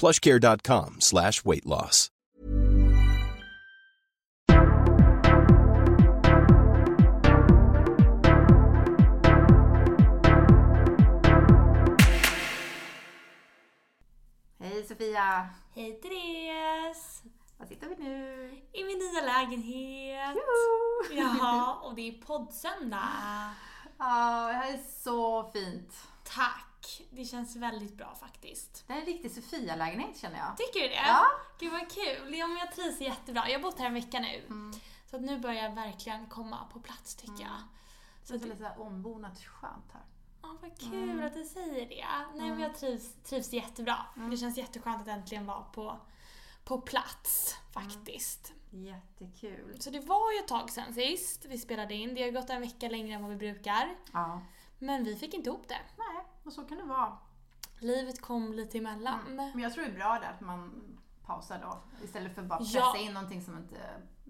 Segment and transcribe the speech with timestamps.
[0.00, 2.10] plushcare.com slash weight loss.
[14.60, 15.48] Hej Sofia!
[15.74, 17.22] Hej Therese!
[17.58, 18.50] Var sitter vi nu?
[18.72, 20.36] I min nya lägenhet.
[21.16, 23.08] Ja, och det är poddsöndag.
[23.98, 25.94] Ja, det här är så fint.
[26.24, 26.73] Tack!
[27.10, 28.84] Det känns väldigt bra faktiskt.
[28.86, 30.56] Det är en riktig Sofia-lägenhet känner jag.
[30.56, 30.94] Tycker du det?
[30.94, 31.26] Ja.
[31.58, 32.34] Gud vad kul!
[32.34, 33.48] Ja, men jag trivs jättebra.
[33.48, 34.44] Jag har bott här en vecka nu.
[34.46, 34.72] Mm.
[35.10, 37.60] Så att nu börjar jag verkligen komma på plats tycker jag.
[38.24, 40.02] Så det är lite ombonat skönt här.
[40.42, 41.26] Ja, vad kul Mm.
[41.26, 42.06] att du säger det.
[42.34, 43.96] Nej, men jag trivs, trivs jättebra.
[44.16, 44.30] Mm.
[44.30, 46.00] Det känns jätteskönt att äntligen vara på,
[46.64, 47.90] på plats Mm.
[47.90, 48.52] faktiskt.
[48.70, 49.76] Jättekul.
[49.80, 52.14] Så det var ju ett tag sedan sist vi spelade in.
[52.14, 53.96] Det har gått en vecka längre än vad vi brukar.
[54.12, 54.40] Ja.
[54.78, 55.78] Men vi fick inte ihop det.
[55.96, 57.18] Nej, och så kan det vara.
[57.78, 59.18] Livet kom lite emellan.
[59.36, 60.82] Men jag tror det är bra där att man
[61.26, 61.82] pausar då.
[62.04, 62.96] Istället för att bara pressa Ja.
[62.98, 63.76] in någonting som inte...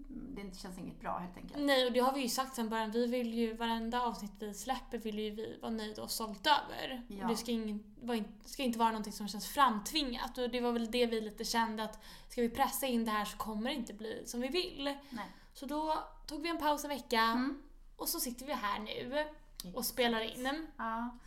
[0.07, 1.63] Det inte känns inget bra helt enkelt.
[1.65, 2.91] Nej, och det har vi ju sagt sen början.
[2.91, 7.03] Vi vill ju, varenda avsnitt vi släpper vill ju vi vara nöjda och stolta över.
[7.07, 7.23] Ja.
[7.23, 10.37] Och det ska, ingen, vara in, ska inte vara någonting som känns framtvingat.
[10.37, 13.25] Och det var väl det vi lite kände att ska vi pressa in det här
[13.25, 14.83] så kommer det inte bli som vi vill.
[15.09, 15.31] Nej.
[15.53, 15.93] Så då
[16.27, 17.61] tog vi en paus en vecka Mm.
[17.95, 19.25] och så sitter vi här nu
[19.73, 20.67] och spelar in.
[20.77, 21.17] Ja.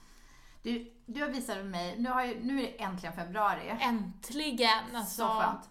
[0.68, 3.76] Du, du har visat mig, nu, har ju, nu är det äntligen februari.
[3.80, 4.96] Äntligen!
[4.96, 5.70] Alltså, Så skönt.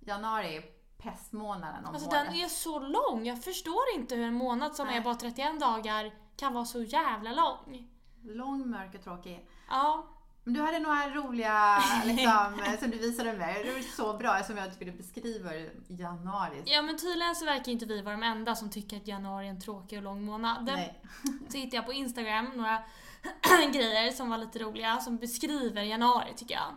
[0.00, 0.62] Januari är
[1.02, 2.24] pestmånaden om Alltså året.
[2.26, 3.26] den är så lång.
[3.26, 4.96] Jag förstår inte hur en månad som Nej.
[4.96, 7.88] är bara 31 dagar kan vara så jävla lång.
[8.22, 9.46] Lång, mörk och tråkig.
[9.68, 10.06] Ja,
[10.44, 13.64] Men du hade några roliga liksom, som du visade mig.
[13.64, 16.62] Det var så bra som jag tycker du beskriver januari.
[16.66, 19.50] Ja men tydligen så verkar inte vi vara de enda som tycker att januari är
[19.50, 20.64] en tråkig och lång månad.
[20.64, 21.02] Nej.
[21.48, 22.82] Så hittade jag på Instagram några
[23.72, 26.74] grejer som var lite roliga som beskriver januari tycker jag.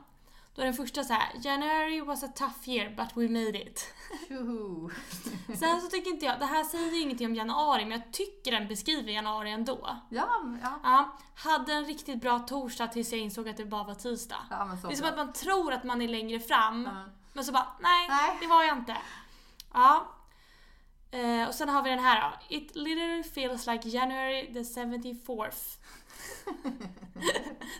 [0.56, 3.94] Då är den första så här: January was a tough year but we made it.
[5.60, 8.52] Sen så tycker inte jag, det här säger ju ingenting om januari men jag tycker
[8.52, 9.98] den beskriver januari ändå.
[10.10, 10.30] Ja,
[10.62, 10.80] ja.
[10.84, 14.38] Ja, hade en riktigt bra torsdag tills jag insåg att det bara var tisdag.
[14.50, 15.10] ja Det är som bra.
[15.10, 17.12] att man tror att man är längre fram Ja.
[17.34, 18.38] men så bara, nej, Nej.
[18.42, 18.98] det var jag inte.
[19.74, 20.06] Ja.
[21.14, 22.56] Eh, och sen har vi den här då.
[22.56, 25.78] It literally feels like January the 74th.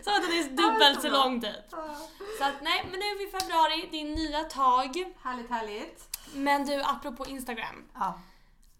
[0.04, 1.42] så att den är dubbelt så lång.
[1.70, 1.96] Ja.
[2.38, 5.12] Så att nej, men nu är vi i februari, det är nya tag.
[5.22, 6.16] Härligt, härligt.
[6.34, 7.84] Men du, apropå Instagram.
[7.94, 8.20] Ja.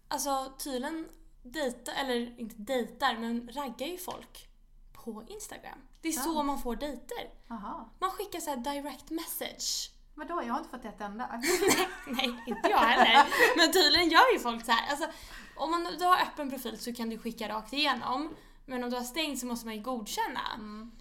[0.07, 1.09] Alltså tydligen
[1.43, 4.47] dejta, eller inte dejtar, men raggar ju folk
[4.93, 5.79] på Instagram.
[6.01, 6.43] Det är så Ja.
[6.43, 7.29] man får dejter.
[7.47, 7.89] Jaha.
[7.99, 9.91] Man skickar så direct message.
[10.15, 11.41] Vadå, jag har inte fått ett enda.
[12.07, 13.25] Nej, inte jag heller.
[13.57, 14.89] Men tydligen gör ju folk så här.
[14.89, 15.07] Alltså,
[15.55, 18.35] om man, du har öppen profil så kan du skicka rakt igenom.
[18.65, 20.41] Men om du har stängt så måste man ju godkänna.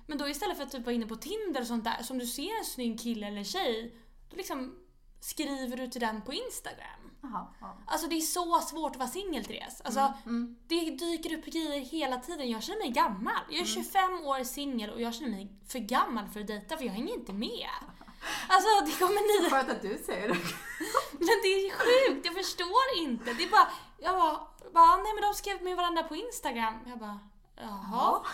[0.06, 2.18] Men då istället för att typ vara inne på Tinder och sånt där, så om
[2.18, 3.96] du ser en snygg kille eller tjej,
[4.30, 4.74] då liksom
[5.20, 7.10] skriver du till den på Instagram.
[7.22, 7.46] Jaha.
[7.60, 7.78] Ja.
[7.86, 9.80] Alltså det är så svårt att vara singel Therese.
[9.84, 10.56] Alltså, Mm.
[10.66, 12.50] Det dyker upp grejer hela tiden.
[12.50, 13.42] Jag känner mig gammal.
[13.50, 16.84] Jag är 25 år singel och jag känner mig för gammal för att dejta för
[16.84, 17.68] jag hänger inte med.
[18.48, 20.38] Alltså det kommer nya Skönt att du säger det.
[21.18, 23.32] men det är sjukt, jag förstår inte.
[23.32, 23.68] Det är bara,
[23.98, 24.40] jag bara,
[24.72, 26.74] bara nej men de skrev med varandra på Instagram.
[26.86, 27.18] Jag bara,
[27.56, 28.24] jaha?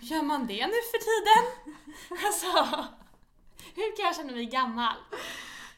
[0.00, 1.74] Gör man det nu för tiden?
[2.26, 2.46] Alltså,
[3.74, 4.96] hur kan jag känna mig gammal?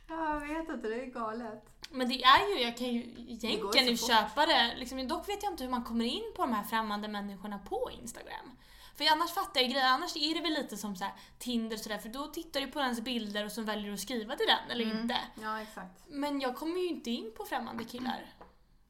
[0.08, 1.64] Jag vet inte, det är galet.
[1.90, 4.74] Men det är ju, jag kan ju egentligen så ju köpa det.
[4.76, 7.90] Liksom, dock vet jag inte hur man kommer in på de här främmande människorna på
[8.02, 8.56] Instagram.
[8.98, 11.98] För annars fattar jag grejer, annars är det väl lite som så här, Tinder sådär,
[11.98, 14.70] för då tittar du på ens bilder och så väljer du att skriva till den
[14.70, 14.98] eller Mm.
[15.02, 15.16] inte.
[15.42, 16.02] Ja, exakt.
[16.08, 18.26] Men jag kommer ju inte in på främmande killar.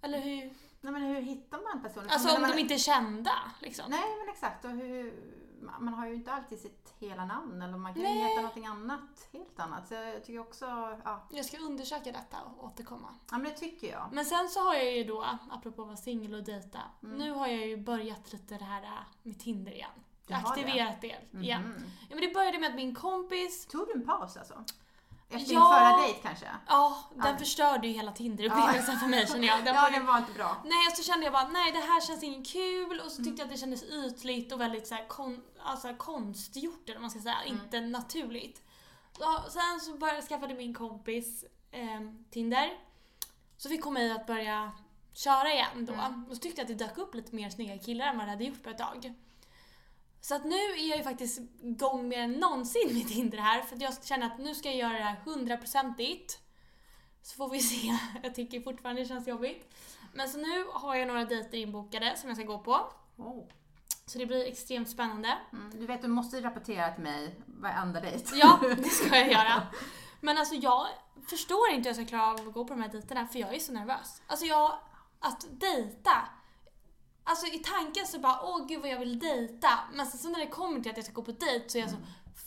[0.03, 0.55] Eller hur?
[0.81, 2.09] Nej men hur hittar man personer?
[2.09, 3.85] Alltså om man, de inte är kända liksom.
[3.91, 5.15] Nej men exakt, och hur,
[5.61, 8.19] man har ju inte alltid sitt hela namn eller man kan ju Nej.
[8.19, 9.89] heta någonting annat, helt annat.
[9.89, 10.65] Så jag tycker också,
[11.05, 13.09] ja, Jag ska undersöka detta och återkomma.
[13.31, 14.09] ja men det tycker jag.
[14.13, 17.19] Men sen så har jag ju då, apropå att vara singel och dejta, Mm.
[17.19, 18.89] nu har jag ju börjat lite det här äh,
[19.23, 19.91] med Tinder igen.
[20.27, 20.35] Det?
[20.35, 21.63] Aktiverat det igen.
[21.63, 21.85] Mhm.
[22.09, 24.65] Ja, men det började med att min kompis, Tog du en paus alltså?
[25.31, 25.61] Efter Ja.
[25.61, 26.47] din förra dejt kanske?
[26.69, 27.39] ja, den Ja.
[27.39, 29.65] förstörde ju hela Tinder-upplevelsen för mig känner jag.
[29.65, 30.57] Den ja, var- det var inte bra.
[30.65, 33.25] Nej, och så kände jag bara nej det här känns inget kul och så Mm.
[33.25, 37.11] tyckte jag att det kändes ytligt och väldigt så här, kon, alltså, konstgjort eller man
[37.11, 37.61] ska säga, Mm.
[37.63, 38.63] inte naturligt.
[39.19, 42.01] Så, sen så började, skaffade min kompis eh,
[42.31, 42.71] Tinder.
[43.57, 44.73] Så fick hon mig att börja
[45.15, 45.93] köra igen då.
[45.93, 46.25] Mm.
[46.31, 48.31] Och så tyckte jag att det dök upp lite mer snygga killar än vad det
[48.31, 49.15] hade gjort på ett tag.
[50.21, 53.83] Så att nu är jag ju faktiskt igång mer än någonsin med Tinder här för
[53.83, 56.39] jag känner att nu ska jag göra det här hundraprocentigt.
[57.23, 57.99] Så får vi se.
[58.23, 59.75] Jag tycker fortfarande det känns jobbigt.
[60.13, 62.93] Men så nu har jag några dejter inbokade som jag ska gå på.
[63.17, 63.45] Oh.
[64.07, 65.39] Så det blir extremt spännande.
[65.53, 65.81] Mm.
[65.81, 68.37] Du vet, du måste rapportera till mig varenda dejt.
[68.37, 69.67] Ja, det ska jag göra.
[70.21, 70.87] Men alltså jag
[71.27, 73.55] förstår inte hur jag ska klara av att gå på de här dejterna för jag
[73.55, 74.23] är så nervös.
[74.27, 74.79] Alltså jag,
[75.21, 76.29] att dejta.
[77.29, 79.71] Alltså i tanken så bara, åh gud vad jag vill dejta.
[79.93, 81.83] Men sen så när det kommer till att jag ska gå på dejt så är
[81.83, 81.97] jag så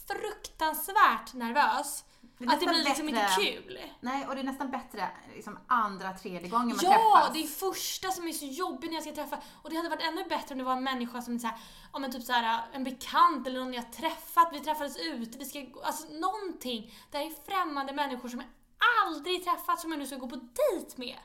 [0.07, 2.03] fruktansvärt nervös.
[2.37, 3.79] Det Att det blir liksom bättre- inte kul.
[3.99, 6.89] Nej, och det är nästan bättre liksom andra, tredje gången man Ja,
[7.21, 7.33] träffas.
[7.33, 9.37] det är första som är så jobbig när jag ska träffa.
[9.61, 11.57] Och det hade varit ännu bättre om det var en människa som är så här,
[11.93, 15.45] ja men typ så här, en bekant eller någon jag träffat, vi träffades ute, vi
[15.45, 16.93] ska, alltså någonting.
[17.11, 18.49] Det här är främmande människor som jag
[19.05, 21.17] aldrig träffat som jag nu ska gå på dejt med.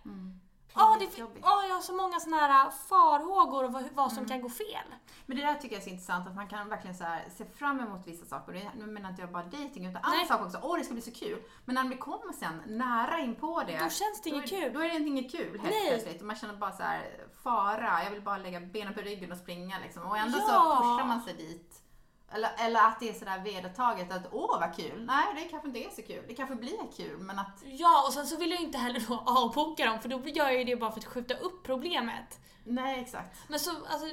[0.76, 4.42] Ja, det, ja, jag har så många såna här farhågor och vad, vad som kan
[4.42, 4.86] gå fel.
[5.26, 7.04] Men det där tycker jag är så intressant att man kan verkligen så
[7.36, 8.70] se fram emot vissa saker.
[8.76, 10.58] Nu menar inte jag bara dating utan andra saker också.
[10.62, 11.42] Åh, det ska bli så kul.
[11.64, 13.72] Men när det kommer sen nära in på det.
[13.72, 14.72] Då känns det inget kul.
[14.72, 15.88] Då är det inget kul helt Nej.
[15.88, 16.20] plötsligt.
[16.20, 18.04] Och man känner bara så här fara.
[18.04, 20.02] Jag vill bara lägga benen på ryggen och springa liksom.
[20.02, 20.44] Och ändå Ja.
[20.46, 21.82] så pushar man sig dit.
[22.30, 25.04] Eller, eller att det är sådär vedertaget att åh vad kul.
[25.04, 26.24] Nej, det kanske inte är så kul.
[26.28, 29.22] Det kanske blir kul men att Ja, och sen så vill jag inte heller då
[29.26, 32.40] avboka dem för då gör jag ju det bara för att skjuta upp problemet.
[32.64, 33.38] Nej, exakt.
[33.48, 34.06] Men så, alltså,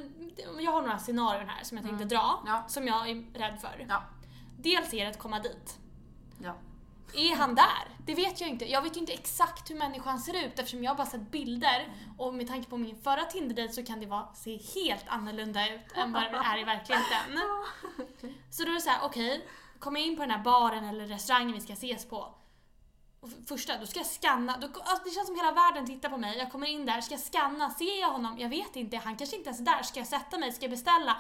[0.59, 2.53] jag har några scenarion här som jag tänkte dra, Mm.
[2.53, 2.63] Ja.
[2.67, 3.85] som jag är rädd för.
[3.89, 4.03] Ja.
[4.57, 5.79] Dels är det att komma dit.
[6.43, 6.53] Ja.
[7.15, 7.87] Är han där?
[8.05, 8.65] Det vet jag inte.
[8.65, 12.33] Jag vet ju inte exakt hur människan ser ut eftersom jag bara sett bilder och
[12.33, 16.13] med tanke på min förra Tinder-dejt så kan det vara, se helt annorlunda ut än
[16.13, 17.39] vad det är i verkligheten.
[18.51, 19.47] Så då är det såhär, okej,
[19.79, 22.35] kommer jag in på den här baren eller restaurangen vi ska ses på.
[23.19, 24.57] Och första, då ska jag scanna.
[24.57, 26.37] Då, alltså det känns som hela världen tittar på mig.
[26.37, 27.69] Jag kommer in där, ska jag scanna?
[27.69, 28.39] Ser jag honom?
[28.39, 28.97] Jag vet inte.
[28.97, 29.83] Han kanske inte ens är där.
[29.83, 30.51] Ska jag sätta mig?
[30.51, 31.17] Ska jag beställa?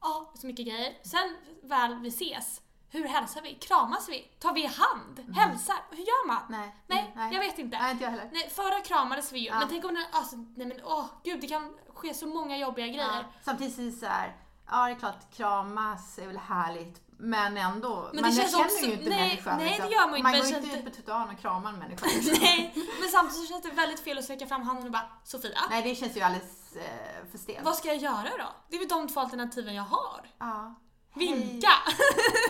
[0.00, 0.94] Ja, så mycket grejer.
[1.02, 2.60] Sen väl vi ses,
[2.96, 3.54] hur hälsar vi?
[3.54, 4.20] Kramas vi?
[4.38, 5.34] Tar vi hand?
[5.36, 5.76] Hälsar?
[5.90, 6.42] Hur gör man?
[6.48, 6.76] Nej.
[6.86, 7.32] Nej, Mm, nej.
[7.34, 7.78] jag vet inte.
[7.78, 8.30] Nej, inte jag heller.
[8.32, 9.46] Nej, förra kramades vi ju.
[9.46, 9.58] Ja.
[9.58, 12.86] Men tänk om det, alltså, nej men åh gud, det kan ske så många jobbiga
[12.86, 12.92] Ja.
[12.92, 13.26] grejer.
[13.44, 14.36] Samtidigt är det så här,
[14.70, 17.00] ja det är klart kramas är väl härligt.
[17.18, 19.56] Men ändå, Men man känns känner också- ju inte nej, människan.
[19.58, 19.86] nej, liksom.
[19.86, 22.06] det gör man inte, Man går inte ut på trottoaren och kramar en människa.
[22.16, 22.36] liksom.
[22.40, 25.58] Nej, men samtidigt så känns det väldigt fel att sträcka fram handen och bara Sofia,
[25.70, 27.64] nej, det känns ju alldeles eh, för stelt.
[27.64, 28.48] vad ska jag göra då?
[28.68, 30.26] Det är väl de två alternativen jag har.
[30.38, 30.74] Ja.
[31.16, 31.72] Vinka!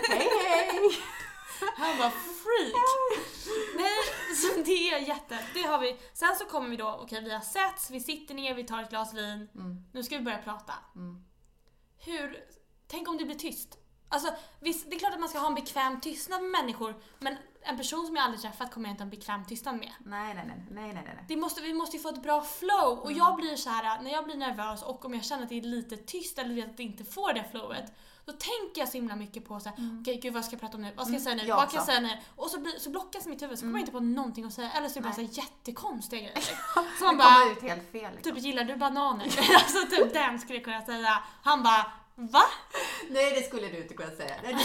[0.08, 0.90] Hej, hej!
[1.76, 2.74] Han bara freak!
[3.76, 5.38] Nej, så det är jätte...
[5.54, 5.96] Det har vi.
[6.12, 8.90] Sen så kommer vi då, okej vi har setts, vi sitter ner, vi tar ett
[8.90, 9.48] glas vin.
[9.54, 9.84] Mm.
[9.92, 10.72] Nu ska vi börja prata.
[10.94, 11.24] Mm.
[11.98, 12.44] Hur...
[12.88, 13.78] Tänk om det blir tyst?
[14.08, 17.36] Alltså visst, det är klart att man ska ha en bekväm tystnad med människor men
[17.62, 19.92] en person som jag aldrig träffat kommer jag inte ha en bekväm tystnad med.
[20.04, 21.24] Nej, nej, nej, nej, nej, nej.
[21.28, 24.10] Det måste, vi måste ju få ett bra flow och jag blir så här när
[24.10, 26.76] jag blir nervös och om jag känner att det är lite tyst eller vet att
[26.76, 27.92] det inte får det flowet
[28.26, 30.76] då tänker jag så himla mycket på så här, okej gud vad ska jag prata
[30.76, 30.92] om nu?
[30.96, 31.42] Vad ska jag säga nu?
[31.42, 32.18] jag vad kan jag säga nu?
[32.36, 34.72] Och så, blir, så blockas mitt huvud så kommer jag inte på någonting att säga
[34.72, 35.30] eller så är det bara så Nej.
[35.32, 36.40] jättekonstiga grejer.
[36.98, 38.14] Så man kommer bara, ut helt fel.
[38.14, 38.34] Liksom.
[38.34, 39.24] typ gillar du bananer?
[39.54, 41.24] alltså typ den skulle jag kunna säga.
[41.42, 42.42] Han bara, va?
[43.08, 44.34] Nej, det skulle du inte kunna säga.
[44.42, 44.54] Nej.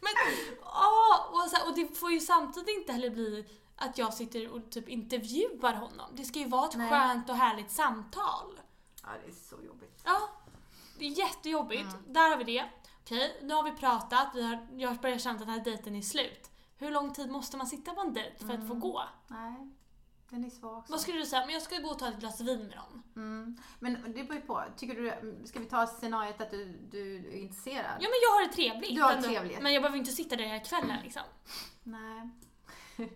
[0.00, 0.12] Men,
[0.62, 3.46] åh, och, så här, och det får ju samtidigt inte heller bli
[3.76, 6.10] att jag sitter och typ intervjuar honom.
[6.12, 6.90] Det ska ju vara ett Nej.
[6.90, 8.60] skönt och härligt samtal.
[9.02, 10.00] Ja, det är så jobbigt.
[10.04, 10.28] Ja,
[11.02, 11.94] det är jättejobbigt.
[11.94, 12.12] Mm.
[12.12, 12.64] Där har vi det.
[13.00, 14.28] Okej, nu har vi pratat.
[14.34, 16.50] Vi har, jag börjar känna att den här dejten är slut.
[16.76, 19.02] Hur lång tid måste man sitta på en dejt för att få gå?
[19.28, 19.70] Nej,
[20.28, 20.92] den är svår också.
[20.92, 21.46] Vad skulle du säga?
[21.46, 23.02] Men jag ska gå och ta ett glas vin med dem.
[23.16, 23.58] Mm.
[23.78, 24.64] Men det beror ju på.
[24.76, 27.96] Tycker du, ska vi ta scenariot att du, du är intresserad?
[28.00, 28.96] Ja men jag har det trevligt.
[28.96, 29.60] Du har det trevligt.
[29.60, 31.22] Men jag behöver inte sitta där hela kvällen liksom.
[31.82, 32.30] Nej.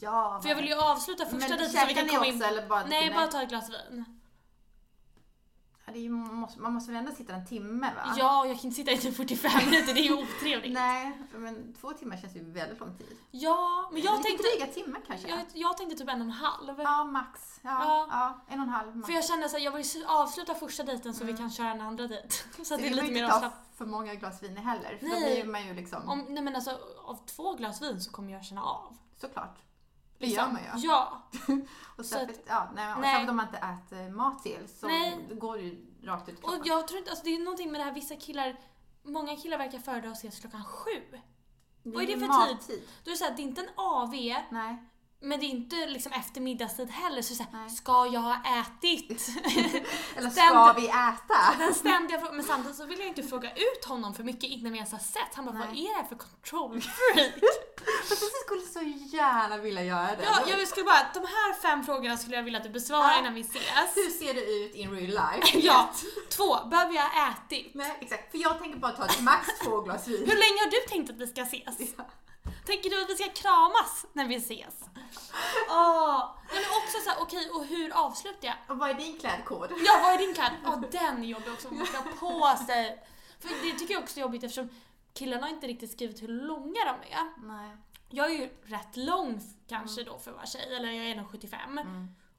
[0.00, 2.42] ja, För jag vill ju avsluta första dejten så vi kan komma också in...
[2.42, 4.15] eller bara Nej, bara ta ett glas vin.
[5.94, 8.14] Ju, måste, man måste väl ändå sitta en timme va?
[8.18, 10.72] Ja, jag kan inte sitta i typ 45 minuter, det är ju otrevligt.
[10.72, 13.16] Nej, men två timmar känns ju väldigt lång tid.
[13.30, 15.28] Ja, men jag Lite tänkte, dryga timmar kanske?
[15.28, 16.80] jag, jag tänkte typ en och en halv.
[16.80, 17.60] Ja, max.
[17.62, 18.06] Ja, Ja.
[18.10, 18.40] ja.
[18.54, 19.06] en och en halv max.
[19.06, 22.06] För jag kände såhär, jag vill avsluta första dejten så vi kan köra en andra
[22.06, 22.28] dejt.
[22.64, 23.52] Så att det är lite mer avslappnat.
[23.76, 25.42] för många glas vin heller, för då Nej.
[25.42, 26.08] blir man ju liksom...
[26.08, 28.96] Om, nej men alltså, av två glas vin så kommer jag känna av.
[29.20, 29.58] Såklart.
[30.18, 30.44] Det Liksom.
[30.44, 30.88] gör man ju.
[30.88, 31.28] Ja.
[31.96, 35.18] Och Så särskilt, ja, nej, och särskilt om man inte äter mat till så Nej.
[35.30, 37.84] går det ju rakt ut Och jag tror inte, alltså det är någonting med det
[37.84, 38.56] här, vissa killar,
[39.02, 41.18] många killar verkar föredra att ses klockan sju.
[41.82, 42.28] vad är det för tid?
[42.28, 42.88] mattid.
[43.04, 44.10] Då är det såhär, det är inte en AV,
[44.50, 44.84] Nej.
[45.20, 47.22] Men det är inte liksom efter middagstid heller.
[47.22, 47.70] Så, så här, Nej.
[47.70, 49.28] ska jag ha ätit?
[50.16, 51.58] Eller ska vi äta?
[51.58, 52.36] Den ständiga frågan.
[52.36, 54.98] Men samtidigt så vill jag inte fråga ut honom för mycket innan vi ens har
[54.98, 55.34] sett.
[55.34, 55.66] Han bara, Nej.
[55.68, 57.32] vad är det här för control freak?
[58.08, 58.80] Fast jag skulle så
[59.16, 60.24] gärna vilja göra det.
[60.24, 63.18] ja, jag skulle bara, de här fem frågorna skulle jag vilja att du besvarar Ja.
[63.18, 63.62] innan vi ses.
[63.94, 65.58] Hur ser det ut in real life?
[65.58, 65.90] Ja.
[66.30, 67.70] Två, behöver jag ha ätit?
[67.74, 68.30] Nej, exakt.
[68.30, 70.18] För jag tänker bara ta ett max två glas vin.
[70.20, 71.94] Hur länge har du tänkt att vi ska ses?
[72.66, 74.74] Tänker du att vi ska kramas när vi ses?
[75.70, 76.34] Åh.
[76.52, 78.56] Men också såhär, okej, och hur avslutar jag?
[78.68, 79.70] Och vad är din klädkod?
[79.70, 80.52] Ja, vad är din klädd?
[80.64, 81.74] Ja, den är jobbig också.
[81.74, 83.04] Man ska ha på sig.
[83.40, 84.68] För det tycker jag också är jobbigt eftersom
[85.14, 87.46] killarna har inte riktigt skrivit hur långa de är.
[87.48, 87.76] Nej.
[88.10, 91.30] Jag är ju rätt lång kanske då för att vara tjej, eller jag är nog
[91.30, 91.80] 75.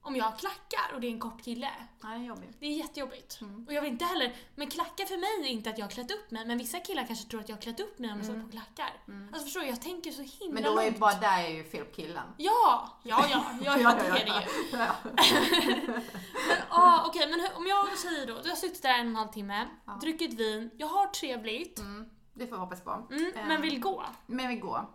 [0.08, 1.70] Om jag har klackar och det är en kort kille,
[2.04, 2.58] Nej, det är jobbigt.
[2.60, 3.40] det är jättejobbigt.
[3.68, 6.12] Och jag vill inte heller, men klackar för mig är inte att jag har klätt
[6.12, 8.26] upp mig, men vissa killar kanske tror att jag har klätt upp mig om jag
[8.26, 8.94] sätter på klackar.
[9.28, 11.00] Alltså förstår du, jag tänker så himla Men då är långt.
[11.00, 12.24] bara där är ju fel på killen.
[12.38, 14.78] Ja, ja, ja, ja, ja, det är det ju.
[14.78, 14.96] Ja.
[16.48, 19.10] Men ah, okej, men hur, om jag säger då, du har suttit där en och
[19.10, 19.68] en halv timme,
[20.02, 23.08] druckit vin, jag har trevligt, Mm, det får vi hoppas på.
[23.12, 24.04] mm, Eh, men vill gå.
[24.26, 24.86] Men vi går.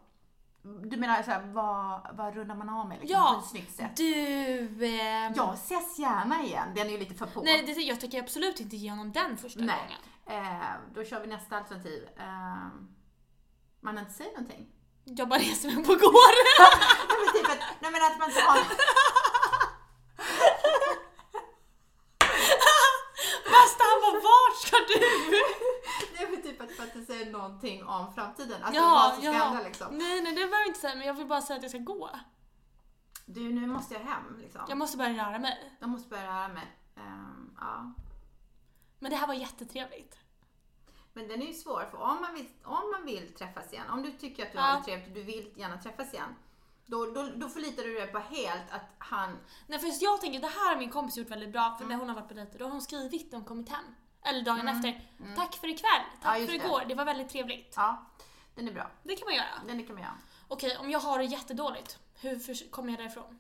[0.63, 3.33] Du menar såhär, vad, vad rundar man av med liksom, Ja.
[3.35, 3.97] på ett snyggt sätt?
[3.97, 4.87] Du...
[4.87, 7.43] ehm, Jag ses gärna igen, den är ju lite för på.
[7.43, 9.77] Nej, det, jag tänker absolut inte ge honom den första Nej.
[10.27, 10.45] gången.
[10.45, 12.09] Eh, då kör vi nästa alternativ.
[12.19, 12.67] Eh,
[13.81, 14.67] man inte säger någonting.
[15.05, 16.33] Jag bara reser mig upp och går.
[17.09, 18.31] nej, men typ att, nej men att man.
[23.55, 25.01] Basta han bara, vart ska du?
[26.17, 28.63] nej men typ att man inte säger någonting om framtiden.
[28.63, 29.45] Alltså Ja, vad som ska ja.
[29.45, 29.87] hända liksom.
[29.99, 31.79] Nej, nej, det behöver jag inte säga, men jag vill bara säga att jag ska
[31.79, 32.11] gå.
[33.27, 34.61] Du, nu måste jag hem liksom.
[34.69, 35.73] Jag måste börja röra mig.
[35.81, 36.77] Jag måste börja röra mig.
[36.97, 37.93] Ehm, ja.
[38.99, 40.19] Men det här var jättetrevligt.
[41.13, 44.03] Men den är ju svår, för om man vill, om man vill träffas igen, om
[44.03, 44.63] du tycker att du Ja.
[44.65, 46.35] har det trevligt och du vill gärna träffas igen,
[46.87, 49.39] då, då, då förlitar du dig på helt att han...
[49.67, 52.09] Nej, för jag tänker, det här har min kompis gjort väldigt bra, för när hon
[52.09, 53.85] har varit på dejter, då har hon skrivit när hon kommit hem.
[54.25, 55.09] Eller dagen efter.
[55.37, 56.19] Tack för ikväll, Mm.
[56.23, 56.65] Ja, tack just för det.
[56.65, 57.73] igår, det var väldigt trevligt.
[57.77, 58.07] Ja,
[58.55, 58.91] den är bra.
[59.03, 59.47] Det kan man göra.
[59.67, 60.19] Den kan man göra.
[60.49, 63.39] Okej, om jag har det jättedåligt, hur kommer jag därifrån?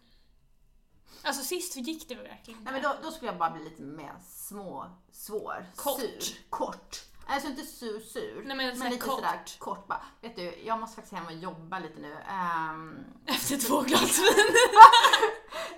[1.23, 2.65] Alltså sist gick det verkligen?
[2.65, 6.01] Nej, men då, då skulle jag bara bli lite mer små, svår, Kort.
[6.01, 6.21] sur.
[6.51, 6.97] Kort.
[7.27, 8.43] Alltså inte sur, sur.
[8.47, 9.15] Nej, men så här lite kort.
[9.15, 10.03] sådär kort bara.
[10.21, 12.17] Vet du, jag måste faktiskt hem och jobba lite nu.
[12.29, 14.57] Ehm, Efter två glas vin.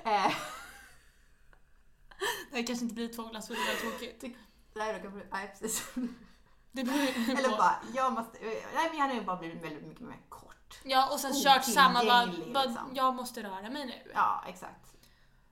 [2.53, 4.37] Det kanske inte blir två glas vin, det var tråkigt.
[4.75, 5.87] Nej, då kan jag, nej, precis.
[6.73, 6.99] Det beror
[7.39, 10.81] Eller bara, jag måste, nej men jag hade ju bara blivit väldigt mycket mer kort.
[10.85, 12.91] Ja, och sen kört samma, bara, liksom.
[12.95, 14.11] jag måste röra mig nu.
[14.15, 14.95] Ja, exakt.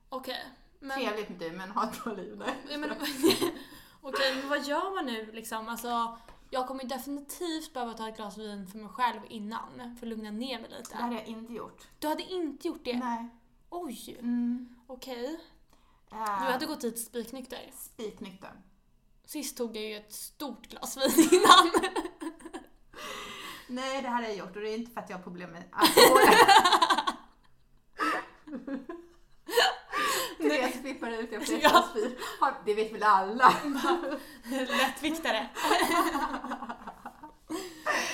[0.09, 0.45] Okej.
[0.79, 2.43] Men, Trevligt med du, men ha ett bra liv.
[2.69, 2.91] Ja, men,
[4.01, 5.69] Okej, men vad gör man nu liksom?
[5.69, 6.17] Alltså,
[6.49, 10.31] jag kommer definitivt behöva ta ett glas vin för mig själv innan, för att lugna
[10.31, 10.97] ner mig Det lite.
[10.97, 11.87] hade jag inte gjort.
[11.99, 12.97] Du hade inte gjort det?
[12.99, 13.29] Nej.
[13.69, 14.75] Oj, Mm.
[14.87, 15.39] okej.
[16.11, 17.71] Eh, Du hade gått dit spiknykter.
[17.73, 18.51] Spiknykter.
[19.25, 21.71] Sist tog jag ju ett stort glas vin innan.
[23.67, 25.63] Nej, det hade jag gjort och det är inte för att jag har problem med
[25.71, 26.19] alkohol.
[30.37, 31.69] Therese flippar ut efter ett Ja.
[31.69, 32.15] glas vin.
[32.39, 33.53] Har- Det vet väl alla?
[34.77, 35.49] Lättviktare.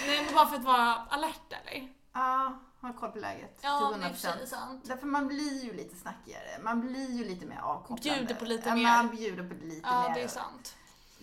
[0.07, 1.87] Nej, men bara för att vara alert eller?
[2.13, 3.59] Ja, ha koll på läget.
[3.61, 4.37] Ja, det är för 100%.
[4.37, 4.83] sig sant.
[4.87, 6.59] Därför man blir ju lite snackigare.
[6.63, 8.19] Man blir ju lite mer avkopplande.
[8.19, 8.83] Bjuder på lite ja, mer.
[8.83, 10.13] Man bjuder på lite Ja, mer.
[10.15, 10.75] det är sant.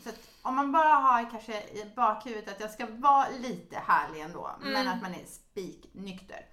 [0.02, 4.20] Så att om man bara har kanske i bakhuvudet att jag ska vara lite härlig
[4.20, 4.72] ändå, Mm.
[4.72, 6.46] men att man är spiknykter.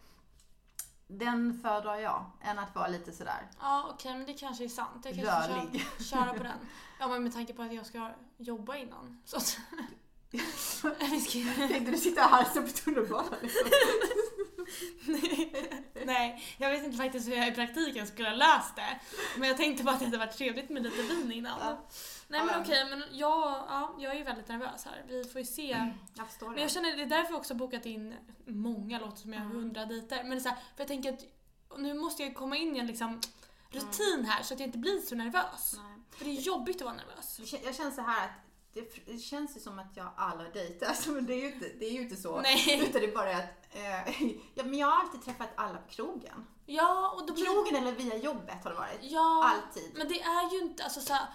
[1.07, 5.05] Den föredrar jag, än att vara lite sådär Ja, okej, men det kanske är sant.
[5.05, 5.81] Jag kanske ska rörlig.
[5.99, 6.57] köra, köra på den.
[6.99, 9.21] Ja, men med tanke på att jag ska jobba innan.
[9.25, 9.45] Så att...
[10.57, 10.89] Ska...
[11.67, 13.69] Tänkte du sitta och halsa på tunnelbanan liksom?
[16.05, 18.99] Nej, jag vet inte faktiskt hur jag i praktiken skulle ha löst det.
[19.37, 21.59] Men jag tänkte bara att det hade varit trevligt med lite vin innan.
[21.61, 21.77] Ja.
[22.33, 25.03] Nej men okej, men jag, ja, jag är ju väldigt nervös här.
[25.07, 25.91] Vi får ju se.
[26.13, 29.33] Jag förstår Men jag känner, det är därför jag också bokat in många låter som
[29.33, 29.57] jag har Mm.
[29.57, 30.23] hundra dejter.
[30.23, 31.19] Men så här, för jag tänker att
[31.77, 33.21] nu måste jag komma in i en liksom
[33.69, 35.73] rutin här så att jag inte blir så nervös.
[35.77, 35.93] Nej.
[36.17, 37.39] För det är jobbigt att vara nervös.
[37.63, 38.31] Jag känner så här att
[39.05, 41.85] det, känns ju som att jag aldrig dejtar, alltså, men det är, ju inte, det
[41.85, 42.41] är ju inte så.
[42.41, 42.79] Nej.
[42.89, 44.21] Utan det är bara att, eh,
[44.55, 46.47] ja, men jag har alltid träffat alla på krogen.
[46.65, 48.99] Ja, och då blir Krogen eller via jobbet har det varit.
[49.01, 49.91] Ja, Alltid.
[49.95, 51.27] men det är ju inte, alltså så här,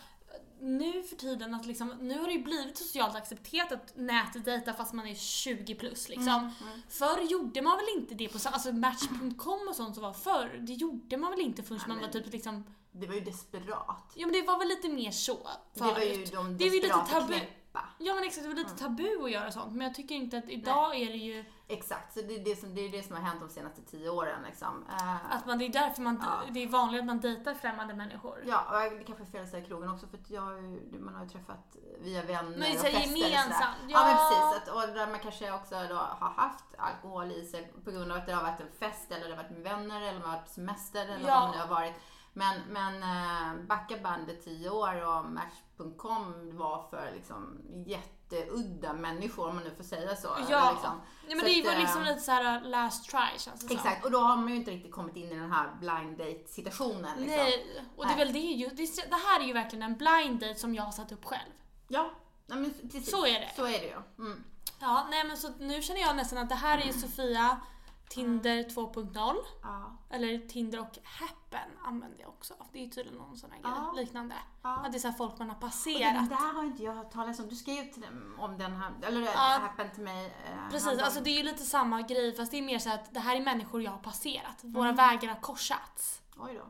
[0.61, 4.93] nu för tiden att liksom, nu har det ju blivit socialt accepterat att nätdejta fast
[4.93, 6.29] man är 20 plus liksom.
[6.29, 6.53] Mm,
[6.89, 10.73] Förr gjorde man väl inte det på alltså Match.com och sånt som var förr, det
[10.73, 14.13] gjorde man väl inte förrän man var typ liksom, Det var ju desperat.
[14.15, 15.39] ja men det var väl lite mer så
[15.75, 16.33] Det var ju förut.
[16.33, 17.33] de Det är ju lite desperata tabu.
[17.35, 17.85] knäppa.
[17.99, 18.97] Ja men exakt, det var lite Mm.
[18.97, 22.21] tabu att göra sånt men jag tycker inte att idag är det ju Exakt, så
[22.21, 24.85] det är det, som, det är det som har hänt de senaste tio åren liksom.
[24.91, 26.53] Eh, att man, det är därför man, Ja.
[26.53, 28.43] det är vanligt att man dejtar främmande människor.
[28.47, 30.63] Ja, och det kanske är fel att säga krogen också för jag,
[31.01, 33.17] man har ju träffat via vänner Men och fester och sådär.
[33.29, 34.01] gemensamt, Ja.
[34.05, 34.31] men ja.
[34.31, 34.63] precis.
[34.63, 38.19] Att, och där man kanske också då har haft alkohol i sig på grund av
[38.19, 40.37] att det har varit en fest eller det har varit med vänner eller man har
[40.37, 41.41] varit på semester eller Ja.
[41.41, 41.95] vad det nu har varit.
[42.33, 49.55] Men, men eh, backa bandet tio år och Match.com var för liksom jätteudda människor om
[49.55, 50.29] man nu får säga så.
[50.51, 51.01] Ja, liksom.
[51.29, 53.77] ja men Så det att, var eh, liksom lite såhär last try känns det som.
[53.77, 56.49] Exakt, och då har man ju inte riktigt kommit in i den här blind date
[56.49, 57.21] situationen.
[57.21, 57.37] Liksom.
[57.37, 58.69] Nej, och det är väl det ju.
[58.69, 61.53] Det, här är ju verkligen en blind date som jag har satt upp själv.
[61.89, 62.11] Ja,
[62.47, 63.11] men precis.
[63.11, 63.53] Så är det.
[63.57, 64.27] Så är det ju.
[64.27, 64.45] Mm.
[64.81, 67.61] Ja, nej men så nu känner jag nästan att det här är ju Sofia,
[68.11, 69.35] Tinder 2.0.
[69.63, 69.97] Ja.
[70.11, 72.55] Eller Tinder och Happen använder jag också.
[72.73, 73.93] Det är ju tydligen någon sån här Ja.
[73.95, 74.35] grej liknande.
[74.63, 74.77] Ja.
[74.77, 76.29] Att det är så folk man har Och den passerat.
[76.31, 77.49] där har inte jag hört talas om.
[77.49, 78.07] Du skrev till
[78.39, 79.59] om den här, eller Ja.
[79.63, 80.27] happened till mig.
[80.27, 83.15] eh, Precis, alltså det är ju lite samma grej fast det är mer så att
[83.15, 84.63] det här är människor jag har passerat.
[84.63, 84.73] Mm.
[84.75, 86.23] Våra vägar har korsats.
[86.39, 86.67] Oj då.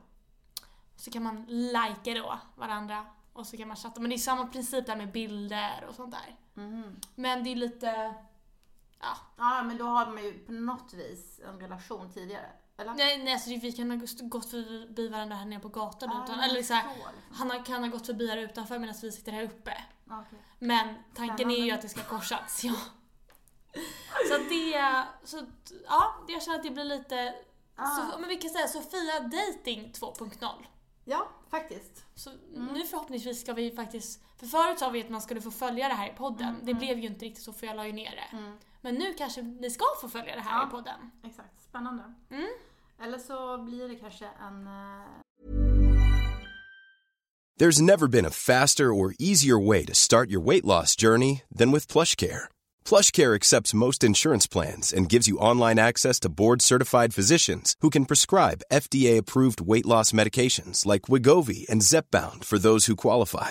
[0.97, 4.01] Så kan man likea då varandra och så kan man chatta.
[4.01, 6.37] Men det är samma princip där med bilder och sånt där.
[6.63, 7.01] Mhm.
[7.15, 8.15] Men det är lite...
[9.01, 9.17] Ja.
[9.37, 12.47] Ja, men då har man ju på något vis en relation tidigare.
[12.79, 12.95] Eller?
[12.95, 13.97] Nej, nej alltså vi kan ha
[14.29, 16.89] gått förbi varandra här nere på gatan Ja, utan, eller så här,
[17.29, 17.51] liksom.
[17.51, 19.85] han kan ha gått förbi här utanför medan vi sitter här uppe.
[20.11, 20.39] Okej.
[20.59, 22.75] Men tanken är ju att det ska korsats, ja.
[24.29, 27.35] Så att det, så att, ja, jag känner att det blir lite,
[27.77, 27.87] Ah.
[28.13, 30.49] så, men vi kan säga Sofia Dating 2.0.
[31.05, 32.05] Ja, faktiskt.
[32.15, 32.67] Så Mm.
[32.73, 35.95] nu förhoppningsvis ska vi faktiskt, för förut sa vi att man skulle få följa det
[35.95, 36.49] här i podden.
[36.49, 38.37] Mm, Det blev ju inte riktigt så för jag la ju ner det.
[38.81, 40.69] Men nu kanske ni ska få följa det här Ja.
[40.69, 41.01] i podden.
[41.25, 41.63] Exakt.
[41.69, 42.03] Spännande.
[42.31, 42.49] Mm.
[43.03, 44.67] Eller så blir det kanske en...
[44.67, 45.21] eh,
[47.61, 51.73] There's never been a faster or easier way to start your weight loss journey than
[51.73, 52.45] with PlushCare.
[52.85, 58.05] PlushCare accepts most insurance plans and gives you online access to board-certified physicians who can
[58.07, 63.51] prescribe FDA-approved weight loss medications like Wigovi and Zepbound for those who qualify.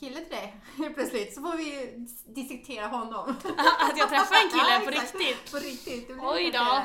[0.00, 0.60] kille till dig
[0.94, 1.94] plötsligt så får vi
[2.26, 3.28] dissektera honom.
[3.80, 5.14] Att jag träffar en kille Ja, på exakt.
[5.14, 5.50] riktigt.
[5.52, 6.08] På riktigt.
[6.08, 6.82] Det blir Oj då.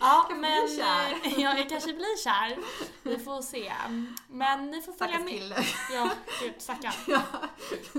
[0.00, 2.58] Ja, bli men eh, ja, jag kanske blir kär.
[3.02, 3.72] Vi får se.
[4.28, 5.40] Men ni får följa Stackars med.
[5.40, 5.56] kille.
[5.92, 6.92] Ja, gud stackarn.
[7.06, 7.22] Ja.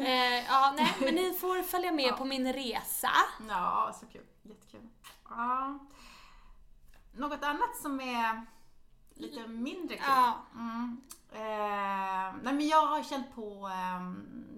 [0.02, 3.12] Eh, ja, nej, men ni får följa med på min resa.
[3.50, 4.26] ja, så kul.
[4.44, 4.90] Jättekul.
[5.30, 5.80] Ja.
[7.18, 8.46] Något annat som är
[9.16, 10.06] lite mindre kul.
[10.08, 10.46] Ja.
[10.56, 11.02] Mm.
[11.36, 14.12] Eh, nej men jag har känt på eh,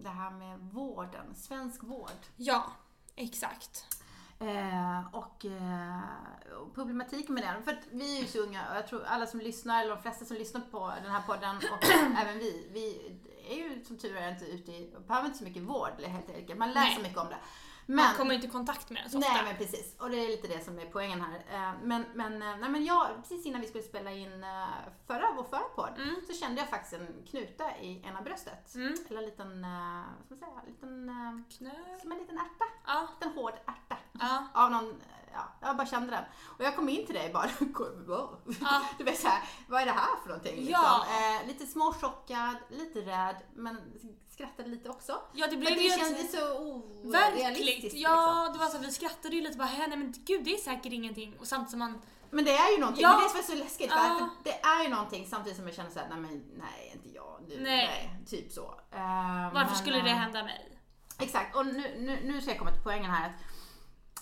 [0.03, 2.25] det här med vården, svensk vård.
[2.35, 2.63] Ja,
[3.15, 3.85] exakt.
[4.39, 5.99] Eh, och, eh,
[6.61, 7.63] och problematiken med den.
[7.63, 10.01] För att vi är ju så unga och jag tror alla som lyssnar, eller de
[10.01, 11.83] flesta som lyssnar på den här podden och
[12.21, 13.11] även vi, vi
[13.49, 16.59] är ju som tur är inte ute i, behöver inte så mycket vård helt enkelt.
[16.59, 17.03] Man lär sig Nej.
[17.03, 17.37] mycket om det.
[17.89, 19.33] Men, Man kommer inte i kontakt med den så ofta.
[19.33, 21.43] Nej men precis, och det är lite det som är poängen här.
[21.69, 24.65] Eh, Men, men, eh, nej, men jag, precis innan vi skulle spela in eh,
[25.07, 26.15] förra, vår förra podd Mm.
[26.27, 28.75] så kände jag faktiskt en knuta i ena bröstet.
[28.75, 29.61] Eller en liten,
[30.17, 31.99] vad ska man säga, en liten, Knö.
[32.01, 32.65] som en liten ärta.
[32.87, 33.07] Ja.
[33.19, 33.97] En hård ärta.
[34.19, 34.47] Ja.
[34.53, 35.01] Av någon,
[35.33, 36.23] ja, jag bara kände den.
[36.57, 37.49] Och jag kom in till dig bara,
[38.07, 38.39] wow.
[38.61, 38.81] Ja.
[38.97, 40.55] Du vet såhär, vad är det här för någonting?
[40.55, 40.71] Liksom.
[40.71, 41.05] Ja.
[41.41, 43.81] Eh, lite småchockad, lite rädd, men
[44.37, 45.21] skrattade lite också.
[45.33, 47.45] Ja, det För blev ju det ett- kändes så Verkligt!
[47.45, 47.93] orealistiskt.
[47.99, 48.53] Ja, liksom.
[48.53, 50.93] det var så vi skrattade ju lite bara, "Hä, nej men gud det är säkert
[50.93, 51.37] ingenting.
[51.39, 53.09] Och samtidigt som man, Men det är ju någonting, Ja.
[53.09, 53.91] men det är så läskigt.
[53.91, 57.09] För, för det är ju någonting samtidigt som jag känner såhär, nej men nej inte
[57.15, 57.59] jag nu.
[57.59, 58.09] Nej.
[58.29, 58.65] typ så.
[58.91, 60.79] Eh, varför men, skulle det eh, hända mig?
[61.19, 63.25] Exakt, och nu, nu, nu ska jag komma till poängen här.
[63.29, 63.35] att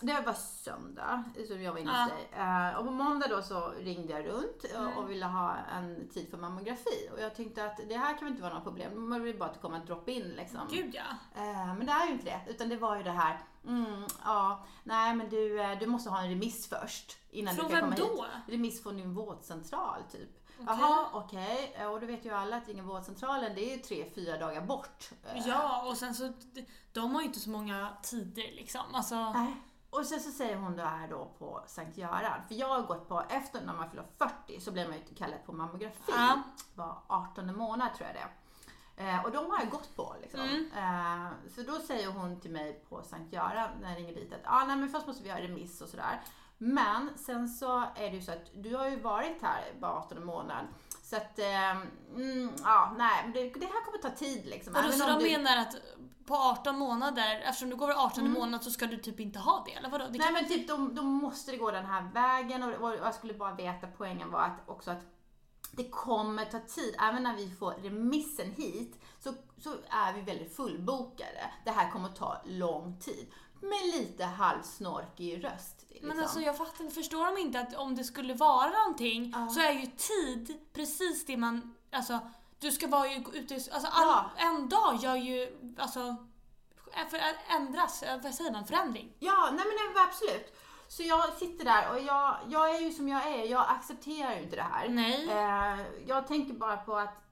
[0.01, 2.29] Det var söndag, som jag var inne hos dig.
[2.33, 6.29] Eh, och på måndag då så ringde jag runt eh, och ville ha en tid
[6.29, 7.09] för mammografi.
[7.13, 9.09] Och jag tänkte att det här kan inte vara något problem.
[9.09, 10.59] Man vill bara att det kommer en drop-in liksom.
[10.71, 11.41] Gud ja.
[11.41, 14.65] Eh, Men det är ju inte det, utan det var ju det här, mm, ja,
[14.83, 17.95] nej men du, eh, du måste ha en remiss först innan Från du kan komma
[17.95, 18.03] då?
[18.23, 18.23] hit.
[18.47, 20.29] Remiss från din vårdcentral typ.
[20.65, 21.75] Jaha, okej.
[21.79, 24.61] Eh, Och då vet ju alla att ingen vårdcentralen, det är ju tre, fyra dagar
[24.61, 25.09] bort.
[25.45, 26.33] Ja, och sen så,
[26.93, 28.81] de har ju inte så många tider liksom.
[28.93, 29.55] Alltså, Nej.
[29.97, 33.07] Och sen så säger hon då här då på Sankt Göran, för jag har gått
[33.07, 36.11] på, efter när man fyller 40 så blir man ju kallad på mammografi.
[36.11, 36.41] Ja.
[36.75, 38.29] Var 18 månad tror jag det.
[38.97, 40.39] Eh, och de har jag gått på liksom.
[40.39, 40.71] Mm.
[40.75, 44.41] Eh, så då säger hon till mig på Sankt Göran när jag ringer dit att
[44.43, 46.21] ah, nej, men först måste vi ha remiss och sådär.
[46.65, 50.25] Men sen så är det ju så att du har ju varit här bara 18
[50.25, 50.65] månad.
[51.03, 51.71] Så att, eh,
[52.15, 54.75] mm, ja, nej, det, det här kommer ta tid liksom.
[54.75, 55.75] och då, så de du- menar att
[56.25, 59.63] på 18 månader, eftersom du går över 18 månad så ska du typ inte ha
[59.65, 60.05] det, eller vadå?
[60.05, 60.33] Det Nej kan...
[60.33, 63.53] men typ då, då måste det gå den här vägen och, och jag skulle bara
[63.53, 65.05] veta poängen var att också att
[65.71, 70.55] det kommer ta tid, även när vi får remissen hit så, så är vi väldigt
[70.55, 71.51] fullbokade.
[71.65, 73.27] Det här kommer ta lång tid.
[73.69, 75.85] Med lite halvsnorkig röst.
[75.89, 76.07] Liksom.
[76.07, 79.59] Men alltså jag fattar inte, förstår de inte att om det skulle vara någonting så
[79.59, 82.19] är ju tid precis det man, alltså
[82.59, 84.29] du ska vara ju ute, alltså all, Ja.
[84.37, 86.15] en dag gör ju, alltså
[87.09, 87.19] för,
[87.55, 89.13] ändras, vad säger man, förändring.
[89.19, 90.55] Ja, nej men nej, absolut.
[90.87, 94.41] Så jag sitter där och jag, jag är ju som jag är, jag accepterar ju
[94.43, 94.89] inte det här.
[94.89, 95.29] Nej.
[95.29, 97.24] Eh, jag tänker bara på att,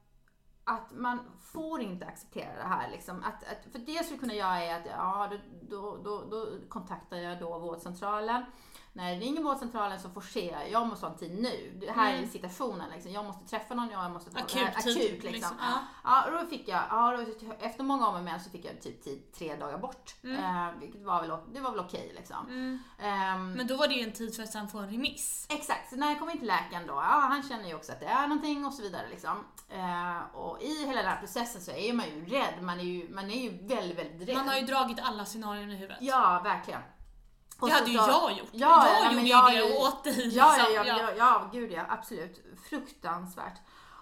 [0.63, 2.91] att man får inte acceptera det här.
[2.91, 3.23] Liksom.
[3.23, 5.37] Att, att, för det jag skulle kunna göra är att ja, då,
[5.69, 8.45] då, då, då kontaktar jag då vårdcentralen.
[8.95, 11.77] När jag ringer vårdcentralen så forcerar jag, jag måste ha en tid nu.
[11.79, 13.11] Det här är situationen liksom.
[13.11, 14.43] Jag måste träffa någon, jag måste Mm.
[14.43, 15.31] Akut tid, akut liksom.
[15.31, 15.57] liksom.
[15.59, 15.79] Ja.
[16.03, 19.03] Ja, då fick jag, ja, då, efter många om och men så fick jag typ
[19.03, 20.15] tid tre dagar bort.
[20.23, 20.43] Mm.
[20.43, 22.79] Eh, vilket var väl, det var väl okej liksom.
[22.99, 25.47] Ehm, Men då var det ju en tid för att sen få en remiss.
[25.49, 27.99] Exakt, så när jag kom in till läkaren då, ja han känner ju också att
[27.99, 29.45] det är någonting och så vidare liksom.
[29.69, 33.13] Eh, och i hela den här processen så är man ju rädd, man är ju,
[33.13, 34.37] man är ju väldigt, väldigt rädd.
[34.37, 35.97] Man har ju dragit alla scenarion i huvudet.
[36.01, 36.81] Ja, verkligen.
[37.59, 38.49] Och Det hade ju jag gjort.
[38.51, 40.35] Ja, jag ja, gjorde men ju jag det åt dig.
[40.35, 40.75] Ja, liksom.
[40.75, 42.43] ja, ja, ja, ja, gud ja, absolut.
[42.69, 43.59] Fruktansvärt.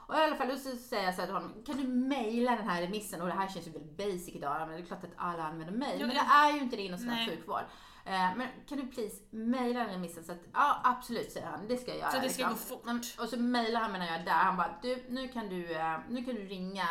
[0.08, 2.70] Och i alla fall, så säger jag så här till honom, kan du mejla den
[2.70, 3.22] här remissen?
[3.22, 5.74] Och det här känns ju väldigt basic idag, men det är klart att alla använder
[5.74, 6.08] mejl.
[6.08, 6.24] Men ja.
[6.24, 7.64] det är ju inte det inom svensk sjukvård.
[8.06, 10.24] Eh, Men kan du please mejla den remissen?
[10.24, 11.68] Så att, ja, absolut, säger han.
[11.68, 12.12] Det ska jag göra.
[12.12, 12.78] Så det ska liksom.
[12.78, 13.20] gå fort.
[13.20, 14.32] Och så mejlar han mig när jag är där.
[14.32, 16.88] Han bara, du, nu kan du, eh, nu kan du ringa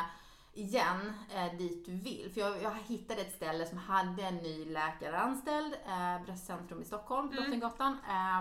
[0.53, 2.31] igen eh, dit du vill.
[2.35, 6.85] För jag, jag hittade ett ställe som hade en ny läkare anställd, eh, Bröstcentrum i
[6.85, 7.37] Stockholm, Mm.
[7.37, 7.97] Drottninggatan.
[8.09, 8.41] Eh,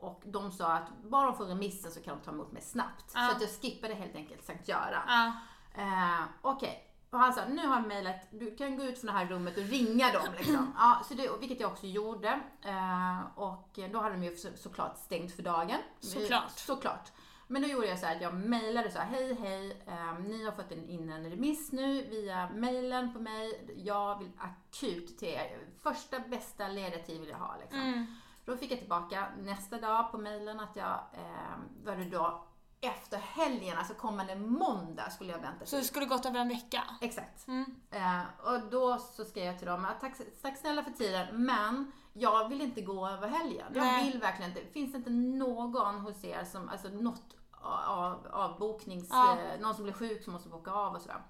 [0.00, 3.12] och de sa att bara de får remissen så kan de ta emot mig snabbt.
[3.14, 3.28] Ja.
[3.28, 5.02] Så att jag skippade helt enkelt Sankt Göran.
[5.08, 5.32] Ja.
[5.82, 6.84] Eh, Okej.
[7.10, 9.56] Och han sa, nu har jag mejlat, du kan gå ut från det här rummet
[9.56, 10.72] och ringa dem liksom.
[10.78, 12.40] Ja, så det, vilket jag också gjorde.
[12.62, 15.78] Eh, och då hade de ju så, såklart stängt för dagen.
[16.00, 16.50] Såklart.
[16.50, 17.12] Såklart.
[17.50, 20.44] Men då gjorde jag så här att jag mejlade så här, hej hej, eh, ni
[20.44, 23.74] har fått in en remiss nu via mejlen på mig.
[23.76, 25.58] Jag vill akut till er.
[25.82, 28.06] Första bästa ledtid vill jag ha liksom.
[28.44, 32.44] Då fick jag tillbaka nästa dag på mejlen att jag, eh, var det då
[32.80, 36.82] efter helgen, alltså kommande måndag skulle jag vänta Så det skulle gått över en vecka?
[37.00, 37.48] Exakt.
[37.48, 37.64] Mm.
[37.90, 41.92] Eh, och då så skrev jag till dem, att tack, tack snälla för tiden, men
[42.12, 43.66] jag vill inte gå över helgen.
[43.74, 44.10] Jag Nej.
[44.10, 44.72] vill verkligen inte.
[44.72, 49.36] Finns det inte någon hos er som, alltså något av, avboknings, Ja.
[49.38, 51.22] eh, någon som blir sjuk som måste boka av och sådär.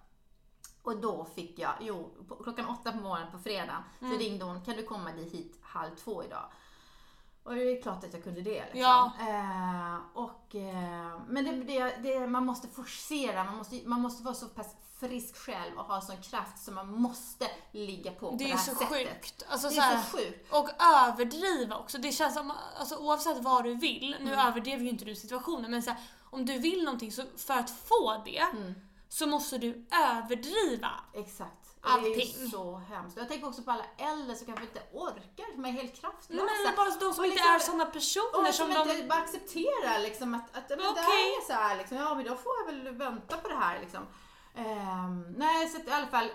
[0.83, 4.13] Och då fick jag, jo, på, klockan åtta på morgonen på fredagen Mm.
[4.13, 6.45] så ringde hon, kan du komma dit hit halv två idag?
[7.43, 8.65] Och det är klart att jag kunde det.
[8.65, 8.81] Liksom.
[8.81, 9.13] Ja.
[9.21, 14.35] Eh, och, eh, men det, det, det, man måste forcera, man måste, man måste vara
[14.35, 18.45] så pass frisk själv och ha sån kraft så man måste ligga på på Det
[18.45, 18.89] det, är här så sättet.
[18.89, 19.45] sjukt.
[19.49, 20.53] Alltså, Det så är här, så sjukt.
[20.53, 21.99] Och överdriva också.
[21.99, 24.47] Det känns som, alltså, oavsett vad du vill, nu Mm.
[24.47, 27.71] överdrev ju inte du situationen, men så här, om du vill någonting så för att
[27.71, 28.75] få det Mm.
[29.09, 30.91] så måste du överdriva.
[31.15, 31.53] Exakt.
[31.83, 32.15] Det är Allting.
[32.43, 33.17] ju så hemskt.
[33.17, 36.45] Jag tänker också på alla äldre som kanske inte orkar, som är helt kraftlösa.
[36.65, 38.93] Men bara de som Och inte liksom- är sådana personer och som som de...
[38.93, 41.03] inte bara accepterar liksom att, att men det Okej.
[41.03, 43.81] här är så här liksom, ja men då får jag väl vänta på det här
[43.81, 44.07] liksom.
[44.59, 46.31] Ehm, nej, så att i alla fall,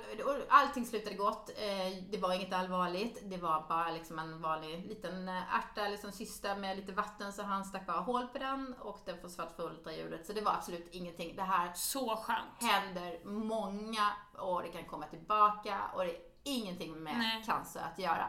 [0.49, 1.49] allting slutade gott.
[1.49, 3.19] Eh, det var inget allvarligt.
[3.23, 7.43] Det var bara liksom en vanlig liten eh, ärta, liksom cysta med lite vatten så
[7.43, 10.25] han stack bara hål på den och den försvann för ultraljudet.
[10.25, 11.36] Så det var absolut ingenting.
[11.36, 12.71] Det här Så skönt.
[12.71, 17.43] händer många och det kan komma tillbaka och det är ingenting med Nej.
[17.45, 18.27] cancer att göra.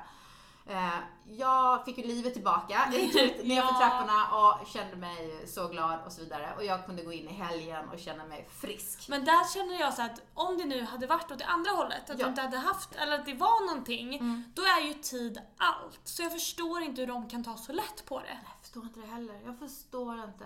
[0.66, 0.88] Eh,
[1.26, 2.88] jag fick ju livet tillbaka.
[2.92, 3.78] Jag gick ut nerför Ja.
[3.78, 6.54] trapporna och kände mig så glad och så vidare.
[6.56, 9.08] Och jag kunde gå in i helgen och känna mig frisk.
[9.08, 12.10] Men där känner jag så att om det nu hade varit åt det andra hållet,
[12.10, 12.24] att Ja.
[12.24, 16.00] du inte hade haft, eller att det var någonting, då är ju tid allt.
[16.04, 18.38] Så jag förstår inte hur de kan ta så lätt på det.
[18.44, 19.40] Jag förstår inte det heller.
[19.44, 20.44] Jag förstår inte.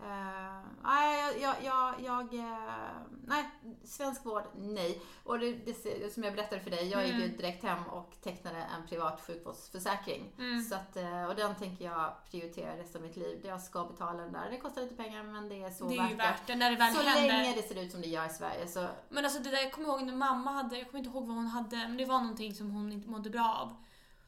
[0.00, 2.88] Eh, nej, jag, jag, jag, jag eh,
[3.26, 3.50] nej,
[3.84, 5.02] svensk vård, nej.
[5.24, 8.56] Och det, det, som jag berättade för dig, jag gick ju direkt hem och tecknade
[8.56, 10.32] en privat sjukvårdsförsäkring.
[10.68, 13.40] Så att, eh, och den tänker jag prioritera resten av mitt liv.
[13.46, 14.50] Jag ska betala den där.
[14.50, 16.70] Det kostar lite pengar men det är så Det är värt ju värt det när
[16.70, 17.28] det väl Så händer.
[17.28, 19.72] länge det ser ut som det gör i Sverige så Men alltså det där, jag
[19.72, 22.20] kommer ihåg när mamma hade, jag kommer inte ihåg vad hon hade, men det var
[22.20, 23.76] någonting som hon inte mådde bra av.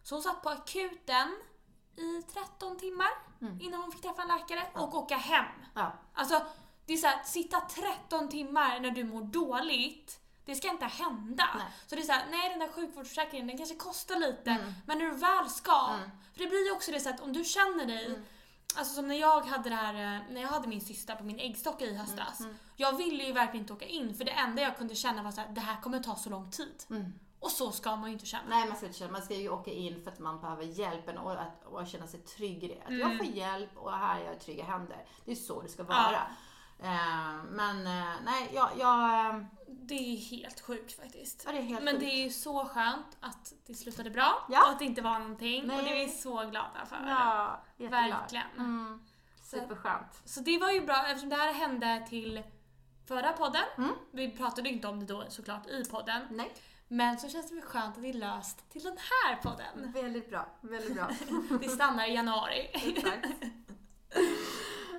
[0.03, 1.37] Så hon satt på akuten
[1.97, 3.09] i 13 timmar
[3.61, 5.45] innan hon fick träffa en läkare och åka hem.
[5.75, 5.93] ja.
[6.15, 6.43] Alltså,
[6.87, 11.49] det är såhär, sitta 13 timmar när du mår dåligt, det ska inte hända.
[11.55, 11.67] Nej.
[11.87, 15.11] Så det är såhär, nej den där sjukvårdsförsäkringen den kanske kostar lite, men när du
[15.11, 15.99] väl ska.
[16.33, 18.19] För det blir ju också det så att om du känner dig
[18.77, 21.39] Alltså som när jag hade det här, eh, när jag hade min cysta på min
[21.39, 22.41] äggstocka i höstas.
[22.77, 25.55] Jag ville ju verkligen inte åka in för det enda jag kunde känna var att
[25.55, 26.85] det här kommer ta så lång tid.
[27.47, 28.43] Och så ska man ju inte känna.
[28.49, 31.19] Nej, man ska inte känna, man ska ju åka in för att man behöver hjälpen
[31.19, 32.81] och, att, och känna sig trygg i det.
[32.83, 33.01] Att Mm.
[33.01, 35.05] jag får hjälp och här är jag i trygga händer.
[35.25, 36.21] Det är så det ska vara.
[36.83, 41.43] Eh, men eh, nej, jag, jag, eh, Det är helt sjukt faktiskt.
[41.47, 42.05] ja, det helt Men sjukt.
[42.07, 44.63] det är ju så skönt att det slutade bra Ja.
[44.67, 45.63] och att det inte var någonting.
[45.71, 46.09] Och det är vi Nej.
[46.09, 47.07] så glada för.
[47.09, 47.61] Ja.
[47.77, 48.47] Verkligen.
[48.59, 49.07] Mm,
[49.43, 50.23] superskönt.
[50.25, 52.43] Så det var ju bra eftersom det här hände till
[53.07, 53.63] förra podden.
[53.79, 53.91] Mm.
[54.11, 56.23] Vi pratade inte om det då såklart i podden.
[56.31, 56.55] Nej,
[56.89, 59.93] Men så känns det väl skönt att det är löst till den här podden.
[59.93, 60.47] väldigt bra.
[60.61, 61.11] Väldigt bra.
[61.61, 62.71] Det stannar i januari.
[62.73, 63.27] Exakt.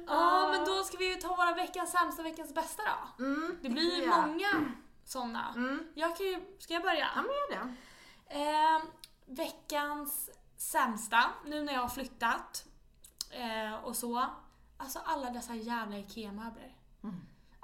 [0.09, 2.83] Ja, men då ska vi ju ta våra veckans sämsta, veckans bästa
[3.17, 3.23] då.
[3.25, 4.71] Mm, Det blir ju många
[5.05, 5.53] sådana.
[5.55, 5.87] Mm.
[5.95, 7.07] Jag kan ju, ska jag börja?
[7.15, 7.75] Ja, men gör
[8.29, 8.39] det.
[8.49, 8.81] Eh,
[9.25, 12.65] veckans sämsta, nu när jag har flyttat
[13.31, 14.25] eh, och så.
[14.77, 16.75] Alltså alla dessa jävla IKEA-möbler.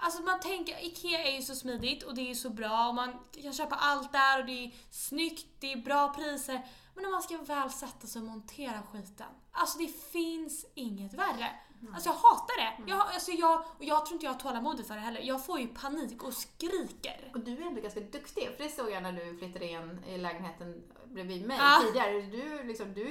[0.05, 2.95] Alltså man tänker, IKEA är ju så smidigt och det är ju så bra och
[2.95, 3.13] man
[3.43, 6.67] kan köpa allt där och det är snyggt, det är bra priser.
[6.95, 9.27] Men när man ska väl sätta sig och montera skiten.
[9.51, 11.49] Alltså det finns inget värre.
[11.93, 12.91] Alltså jag hatar det.
[12.91, 15.21] Jag, alltså jag, och jag tror inte jag har tålamodet för det heller.
[15.21, 17.31] Jag får ju panik och skriker.
[17.33, 20.17] Och du är ändå ganska duktig, för det såg jag när du flyttade in i
[20.17, 21.81] lägenheten bredvid mig Ja.
[21.85, 22.21] tidigare.
[22.21, 23.05] Du, liksom, du,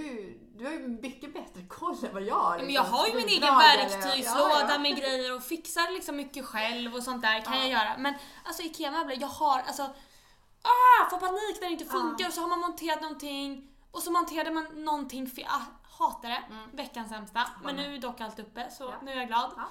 [0.56, 2.58] du har ju mycket bättre koll än vad jag har.
[2.58, 2.98] Men jag liksom.
[2.98, 4.78] har ju min egen verktygslåda Ja, ja.
[4.78, 7.96] med grejer och fixar liksom mycket själv och sånt där kan jag göra.
[7.98, 9.82] Men alltså IKEA-möbler, jag har alltså...
[10.64, 14.10] Ah, får panik när det inte funkar och så har man monterat någonting och så
[14.12, 15.46] monterade man någonting fel.
[15.48, 15.62] Ah,
[15.98, 16.42] hatar det.
[16.72, 17.46] Veckans sämsta.
[17.64, 18.94] Men nu är dock allt uppe så Ja.
[19.02, 19.52] nu är jag glad.
[19.56, 19.68] Ja.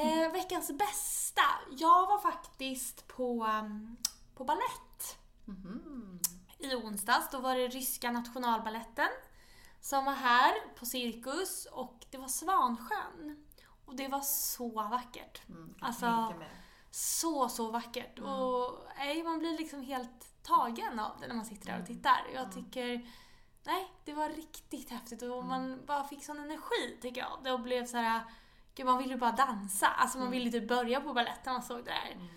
[0.00, 1.42] Eh, veckans bästa.
[1.70, 3.96] Jag var faktiskt på, um,
[4.34, 5.18] på ballett
[6.58, 7.30] i onsdags.
[7.30, 9.08] Då var det ryska nationalballetten
[9.80, 13.46] som var här på Cirkus och det var Svansjön.
[13.86, 15.48] Och det var så vackert.
[15.48, 16.06] Mm, Alltså,
[16.90, 18.18] så, så vackert.
[18.18, 22.26] Och nej, man blir liksom helt tagen av det när man sitter där och tittar.
[22.34, 23.06] Jag tycker,
[23.64, 27.38] nej, det var riktigt häftigt och man bara fick sån energi tycker jag.
[27.44, 28.22] Det blev så här,
[28.74, 29.86] gud man ville bara dansa.
[29.86, 32.30] Alltså man ville typ börja på balett när man såg det där.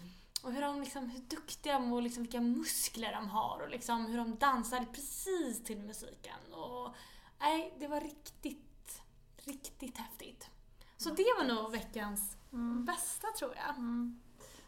[0.44, 4.06] Och hur, de liksom, hur duktiga de och liksom vilka muskler de har och liksom
[4.06, 6.54] hur de dansade precis till musiken.
[6.54, 6.96] Och,
[7.40, 9.02] nej, det var riktigt,
[9.36, 10.50] riktigt häftigt.
[10.98, 12.38] Så det var nog veckans
[12.86, 13.76] bästa tror jag.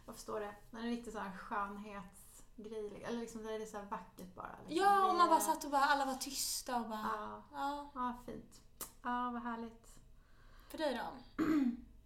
[0.05, 0.55] Jag förstår det.
[0.71, 1.37] Det är riktigt sån här
[2.63, 3.03] skönhetsgrej.
[3.03, 4.55] Eller liksom där är det så vackert bara.
[4.67, 4.85] Liksom.
[4.85, 7.09] Ja, och man bara satt och bara, alla var tysta och bara...
[7.19, 8.61] Ja, Ja, ja, fint.
[9.03, 9.87] Ja, vad härligt.
[10.71, 11.01] för dig
[11.37, 11.43] då?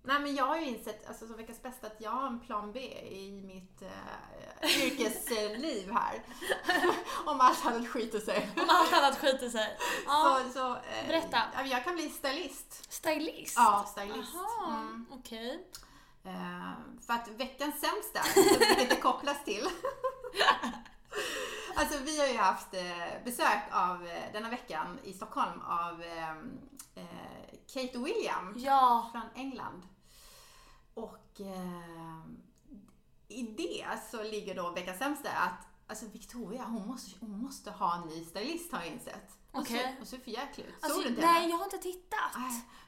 [0.06, 2.72] Nej men jag har ju insett, alltså som veckans bästa, att jag har en plan
[2.72, 2.80] B
[3.12, 6.24] i mitt uh, yrkesliv här.
[7.26, 8.50] Om allt annat skiter sig.
[8.56, 9.78] Om allt annat skiter sig.
[10.06, 10.39] Ja.
[10.48, 11.38] Så, så, eh, Berätta.
[11.66, 12.94] Jag kan bli stylist.
[12.94, 13.54] Stylist?
[13.58, 14.32] Ja, stylist.
[14.34, 15.06] Jaha, Mm.
[15.12, 15.68] okej.
[16.24, 16.72] Eh,
[17.08, 18.20] för att veckans sämsta,
[18.68, 19.63] vilket det kopplas till.
[21.76, 26.30] alltså vi har ju haft eh, besök av eh, denna veckan i Stockholm av eh,
[26.96, 29.10] eh, Kate William Ja.
[29.12, 29.88] från England.
[30.93, 32.28] Och eh,
[33.28, 37.96] i det så ligger då veckans sämsta att alltså Victoria, hon måste, hon måste ha
[37.96, 39.38] en ny stylist har jag insett.
[39.54, 39.78] Okej.
[39.80, 40.74] ser, hon ser för jäklig ut.
[40.82, 42.32] Alltså, Såg du inte nej, jag har inte tittat.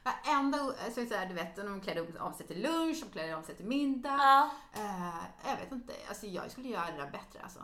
[0.04, 3.44] Varenda, alltså, så här, du vet, de klädde om sig till lunch, de klädde om
[3.44, 4.16] sig till middag.
[4.18, 4.50] Ja.
[4.74, 7.58] Eh, jag vet inte, alltså jag skulle göra det där bättre alltså.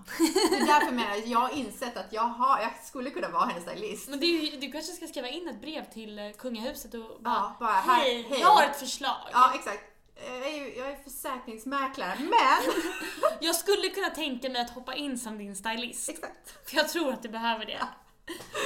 [0.50, 3.44] Det är därför jag menar, jag har insett att jag, har, jag skulle kunna vara
[3.46, 4.08] hennes stylist.
[4.08, 7.56] Men ju, du kanske ska skriva in ett brev till eh, kungahuset och bara, Ja,
[7.60, 9.28] bara, hej, hej." jag har ett förslag.
[9.32, 9.82] Ja, exakt.
[10.16, 12.72] Eh, Jag är, ju- jag är försäkringsmäklare, men...
[13.40, 16.08] Jag skulle kunna tänka mig att hoppa in som din stylist.
[16.08, 16.68] exakt.
[16.70, 17.86] För jag tror att du behöver det.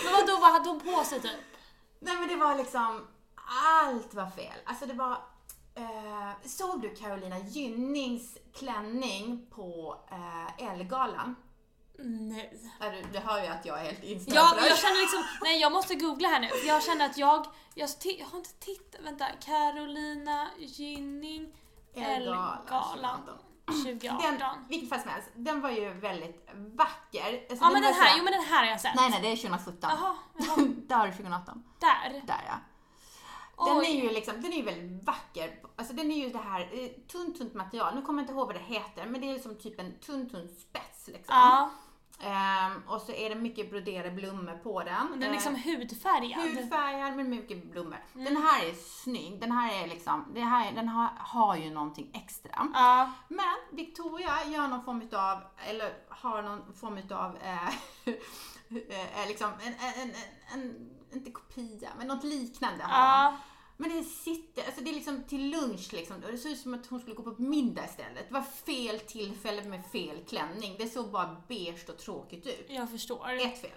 [0.05, 1.40] Men vadå, vad hade hon på sig typ?
[2.00, 3.07] Nej men det var liksom,
[3.79, 4.59] allt var fel.
[4.64, 5.12] Alltså det var,
[5.74, 11.37] eh, såg du Carolina Gynnings klänning på eh, Ellegalan?
[11.98, 12.59] Nej.
[12.81, 14.68] Ja, Du, du hör ju att jag är helt på det.
[14.68, 16.48] jag känner liksom, nej jag måste googla här nu.
[16.66, 19.26] Jag känner att jag, jag, jag har inte tittat, vänta.
[19.44, 21.52] Carolina Gynning
[21.94, 23.20] Ellegalan,
[23.66, 24.38] 2018.
[24.38, 27.46] Den, vilken fall som helst, den var ju väldigt vacker.
[27.50, 28.94] Alltså, Ja men var den här, så- jo men den här har jag sett.
[28.96, 29.90] Nej nej, det är 2017.
[29.90, 30.14] Jaha,
[30.88, 31.64] Där är 2018.
[31.81, 32.22] där.
[32.26, 32.55] Där ja.
[33.66, 33.87] Den Oj.
[33.87, 35.59] är ju liksom, den är ju väldigt vacker.
[35.76, 37.94] Alltså den är ju det här eh, tunt, tunt material.
[37.94, 40.31] Nu kommer jag inte ihåg vad det heter, men det är liksom typ en tunn,
[40.31, 41.24] tunn spets liksom.
[41.37, 41.70] Ja,
[42.18, 45.11] Ehm, och så är det mycket broderade blommor på den.
[45.12, 46.40] den är liksom Ehm, hudfärgad.
[46.40, 47.98] hudfärgad med mycket blommor.
[48.14, 48.24] Mm.
[48.24, 49.40] Den här är snygg.
[49.40, 52.68] Den här är liksom, det här, den har, har ju någonting extra.
[52.74, 53.12] Ja.
[53.29, 57.66] Men Victoria gör någon form utav, eller har någon form utav, eh,
[58.68, 60.14] eh, liksom en, en, en,
[60.55, 63.38] en, inte kopia, men något liknande har hon.
[63.76, 66.20] Men det sitter, alltså det är liksom till lunch liksom.
[66.20, 68.28] Det ser ut som att hon skulle gå på middag istället.
[68.28, 70.74] Det var fel tillfälle med fel klänning.
[70.78, 72.66] Det såg bara beige och tråkigt ut.
[72.68, 73.32] Jag förstår.
[73.32, 73.70] Ett fel.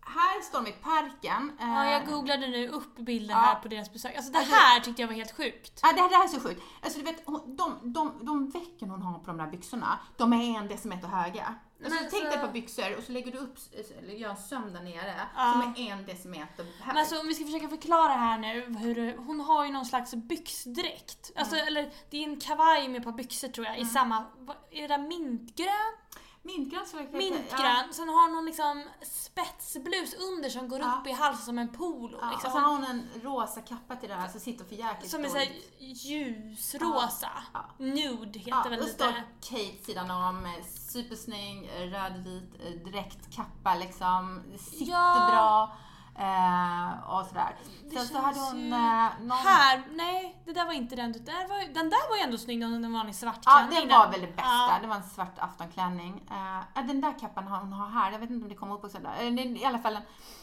[0.00, 1.52] Här står de i parken.
[1.60, 3.42] Ja, eh, jag googlade nu upp bilden Ja.
[3.42, 4.16] här på deras besök.
[4.16, 5.80] Alltså det Alltså- här tyckte jag var helt sjukt.
[5.82, 6.62] Ja, det, här, det här är så sjukt.
[6.82, 10.32] Alltså, du vet, hon- de, de, de vecken hon har på de där byxorna, de
[10.32, 11.54] är en decimeter höga.
[11.84, 13.56] Alltså, Men tänk dig så- ett par byxor och så lägger du upp,
[13.98, 15.52] eller gör en söm där nere Ja.
[15.52, 16.86] som är en decimeter hög.
[16.86, 20.14] Men alltså om vi ska försöka förklara här nu hur hon har ju någon slags
[20.14, 21.30] byxdräkt.
[21.36, 21.66] Alltså Mm.
[21.68, 24.24] eller det är en kavaj med ett par byxor tror jag i samma,
[24.70, 25.96] är det där mintgrön?
[26.42, 27.92] Mintgrön så Mintgrön.
[27.92, 30.96] Sen har hon någon liksom spetsblus under som går Ja.
[31.00, 32.18] upp i halsen som en polo.
[32.20, 32.50] Ja, och liksom.
[32.50, 35.28] så har hon en rosa kappa till det här som sitter för jäkligt som är
[35.28, 35.48] såhär
[35.78, 37.30] ljusrosa.
[37.52, 37.64] Ja.
[37.78, 39.24] Nude heter Ja, väl och står lite.
[39.40, 44.42] Kate sidan om, eh, supersnygg, eh, rödvit eh, dräktkappa liksom.
[44.58, 45.28] Sitter Ja.
[45.32, 45.76] bra.
[46.20, 47.56] Eh, och sådär.
[47.90, 49.38] Det Sen så hade hon ju- eh, någon...
[49.38, 51.12] Här, nej det där var inte den.
[51.12, 53.88] Det där var, den där var ju ändå snygg, en vanlig svart Ja, klänning.
[53.88, 54.10] var den.
[54.10, 54.42] väl det bästa.
[54.50, 54.78] Ja.
[54.82, 56.22] Det var en svart aftonklänning.
[56.30, 58.98] Ja, den där kappan hon har här, jag vet inte om det kommer upp också
[58.98, 59.12] där.
[59.18, 60.02] Eller det är I alla fall en,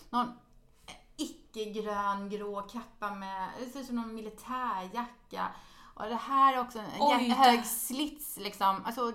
[0.09, 0.33] någon
[1.17, 5.47] icke-grön grå kappa med, det ser ut som någon militärjacka.
[5.99, 8.83] Och det här är också en Oj, jä- hög slits liksom.
[8.85, 9.13] Alltså,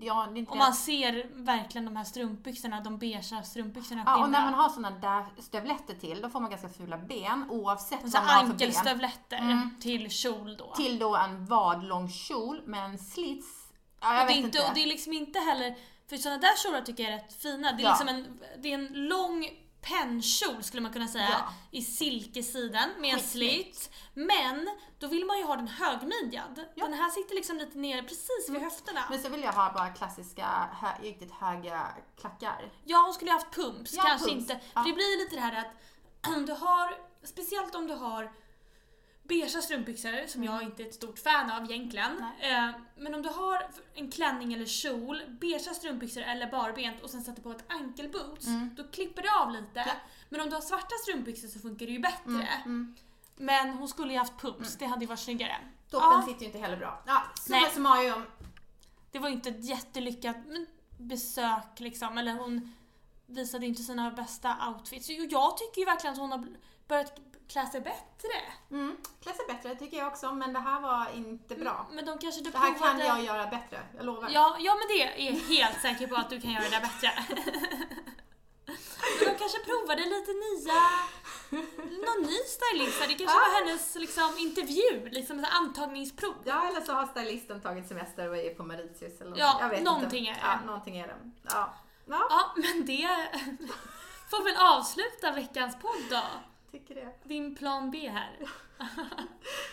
[0.00, 4.54] ja, Och man ser verkligen de här strumpbyxorna, de beiga strumpbyxorna Ja, och när man
[4.54, 8.18] har sådana där stövletter till, då får man ganska fula ben oavsett Och vad så
[8.18, 8.50] man har för ben.
[8.52, 9.70] ankelstövletter Mm.
[9.80, 10.74] till kjol då.
[10.74, 13.46] Till då en vadlång kjol med en slits.
[14.00, 14.68] Ja, jag och, det vet inte, inte.
[14.68, 15.74] och det är liksom inte heller,
[16.08, 17.72] för sådana där kjolar tycker jag är rätt fina.
[17.72, 17.90] Det är Ja.
[17.90, 19.48] liksom en, det är en lång
[19.88, 21.52] pennkjol skulle man kunna säga Ja.
[21.70, 23.76] i silkesidan med en Skitsnyggt.
[23.76, 23.90] slit.
[24.14, 24.68] Men
[24.98, 26.64] då vill man ju ha den högmidjad.
[26.74, 26.84] Ja.
[26.84, 26.90] Mm.
[26.90, 29.00] Den här sitter liksom lite nere precis vid höfterna.
[29.10, 30.46] Men så vill jag ha bara klassiska,
[30.80, 31.88] hö, riktigt höga
[32.20, 32.72] klackar.
[32.84, 34.40] Ja, hon skulle ju haft pumps, Ja, kanske pumps.
[34.50, 34.60] inte.
[34.72, 38.32] För det blir lite det här att du har, speciellt om du har
[39.28, 42.24] beigea strumpbyxor, som jag inte är ett stort fan av egentligen.
[42.40, 47.22] Eh, men om du har en klänning eller kjol, beigea strumpbyxor eller barbent och sen
[47.24, 49.80] sätter på ett ankelboots, då klipper det av lite.
[49.80, 49.88] Mm.
[49.88, 49.94] Ja.
[50.28, 52.48] Men om du har svarta strumpbyxor så funkar det ju bättre.
[52.64, 52.96] mm.
[53.36, 55.56] Men hon skulle ju haft pumps, det hade ju varit snyggare.
[55.90, 57.02] Toppen Ja, sitter ju inte heller bra.
[57.06, 58.22] Ja, summa summarum.
[59.12, 60.36] det var ju inte ett jättelyckat
[60.98, 62.74] besök liksom, eller hon
[63.26, 65.08] visade inte sina bästa outfits.
[65.08, 66.46] Och jag tycker ju verkligen att hon har
[66.88, 68.36] börjat klä sig bättre.
[68.70, 68.96] Mm.
[69.22, 71.86] Klä sig bättre tycker jag också, men det här var inte bra.
[71.92, 74.30] Men de kanske du Det här kan jag göra bättre, jag lovar.
[74.30, 77.10] Ja, ja men det är jag helt säker på att du kan göra det bättre.
[79.18, 80.80] men de kanske provade lite nya,
[82.06, 83.00] någon ny stylist.
[83.08, 86.34] Det kanske var hennes liksom, intervju, liksom så antagningsprov.
[86.44, 89.38] Ja, eller så har stylisten tagit semester och är på Mauritius eller något.
[89.38, 90.40] Ja, jag vet någonting inte.
[90.40, 90.60] är det.
[90.60, 91.16] Ja, någonting är det.
[91.42, 91.74] Ja.
[92.06, 93.28] Ja, Ja, men det
[94.30, 96.22] får väl avsluta veckans podd då.
[96.78, 97.12] Tycker det.
[97.24, 98.38] Din plan B här.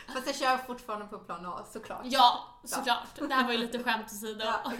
[0.13, 2.01] Fast jag kör fortfarande på plan A, såklart.
[2.03, 3.15] Ja, såklart.
[3.15, 4.43] Det här var ju lite skämt åsido.
[4.45, 4.61] Ja,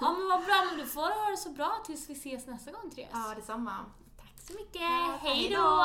[0.00, 0.64] Ja, men vad bra.
[0.70, 3.10] Men du får ha det så bra tills vi ses nästa gång Therese.
[3.12, 3.76] ja detsamma.
[4.18, 4.80] Tack så mycket.
[4.80, 5.84] Ja, Hej då.